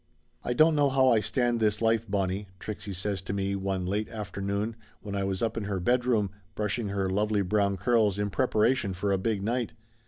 "I 0.43 0.53
don't 0.53 0.73
know 0.75 0.89
how 0.89 1.09
I 1.09 1.19
stand 1.19 1.59
this 1.59 1.79
life, 1.79 2.09
Bonnie!" 2.09 2.47
Trixie 2.57 2.91
says 2.95 3.21
to 3.21 3.33
me 3.33 3.55
one 3.55 3.85
late 3.85 4.09
afternoon 4.09 4.75
when 5.03 5.15
I 5.15 5.23
was 5.23 5.43
up 5.43 5.57
in 5.57 5.65
her 5.65 5.79
bedroom, 5.79 6.31
brushing 6.55 6.87
her 6.87 7.07
lovely 7.07 7.43
brown 7.43 7.77
curls 7.77 8.17
in 8.17 8.31
prepara 8.31 8.75
tion 8.75 8.93
for 8.95 9.11
a 9.11 9.19
big 9.19 9.43
night. 9.43 9.73